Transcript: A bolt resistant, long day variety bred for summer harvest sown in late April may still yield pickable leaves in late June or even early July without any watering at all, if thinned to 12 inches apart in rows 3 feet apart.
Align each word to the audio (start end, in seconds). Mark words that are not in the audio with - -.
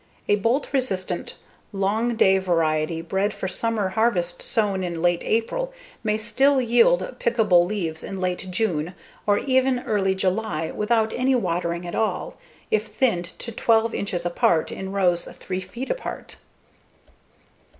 A 0.27 0.35
bolt 0.37 0.73
resistant, 0.73 1.35
long 1.71 2.15
day 2.15 2.39
variety 2.39 3.03
bred 3.03 3.35
for 3.35 3.47
summer 3.47 3.89
harvest 3.89 4.41
sown 4.41 4.83
in 4.83 4.99
late 4.99 5.21
April 5.23 5.73
may 6.03 6.17
still 6.17 6.59
yield 6.59 7.15
pickable 7.19 7.67
leaves 7.67 8.03
in 8.03 8.19
late 8.19 8.47
June 8.49 8.95
or 9.27 9.37
even 9.37 9.81
early 9.83 10.15
July 10.15 10.71
without 10.71 11.13
any 11.13 11.35
watering 11.35 11.85
at 11.85 11.93
all, 11.93 12.35
if 12.71 12.87
thinned 12.87 13.25
to 13.37 13.51
12 13.51 13.93
inches 13.93 14.25
apart 14.25 14.71
in 14.71 14.91
rows 14.91 15.25
3 15.25 15.61
feet 15.61 15.91
apart. 15.91 16.37